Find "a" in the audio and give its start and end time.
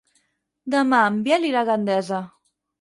1.63-1.71